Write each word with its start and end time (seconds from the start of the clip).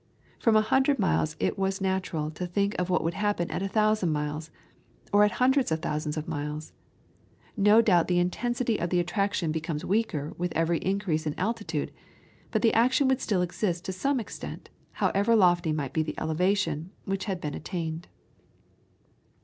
From 0.39 0.55
a 0.55 0.63
hundred 0.63 0.97
miles 0.97 1.35
it 1.39 1.59
was 1.59 1.79
natural 1.79 2.31
to 2.31 2.47
think 2.47 2.75
of 2.79 2.89
what 2.89 3.03
would 3.03 3.13
happen 3.13 3.51
at 3.51 3.61
a 3.61 3.67
thousand 3.67 4.09
miles, 4.11 4.49
or 5.13 5.23
at 5.23 5.33
hundreds 5.33 5.71
of 5.71 5.79
thousands 5.79 6.17
of 6.17 6.27
miles. 6.27 6.73
No 7.55 7.83
doubt 7.83 8.07
the 8.07 8.17
intensity 8.17 8.79
of 8.79 8.89
the 8.89 8.99
attraction 8.99 9.51
becomes 9.51 9.85
weaker 9.85 10.33
with 10.39 10.53
every 10.53 10.79
increase 10.79 11.27
in 11.27 11.33
the 11.33 11.39
altitude, 11.39 11.91
but 12.49 12.63
that 12.63 12.75
action 12.75 13.07
would 13.09 13.21
still 13.21 13.43
exist 13.43 13.85
to 13.85 13.93
some 13.93 14.19
extent, 14.19 14.71
however 14.93 15.35
lofty 15.35 15.71
might 15.71 15.93
be 15.93 16.01
the 16.01 16.17
elevation 16.19 16.89
which 17.05 17.25
had 17.25 17.39
been 17.39 17.53
attained. 17.53 18.07